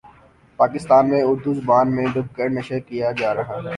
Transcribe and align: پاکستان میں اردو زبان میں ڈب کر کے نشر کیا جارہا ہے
پاکستان 0.59 1.09
میں 1.09 1.21
اردو 1.23 1.53
زبان 1.53 1.95
میں 1.95 2.05
ڈب 2.13 2.27
کر 2.35 2.47
کے 2.47 2.53
نشر 2.55 2.79
کیا 2.87 3.11
جارہا 3.19 3.55
ہے 3.55 3.61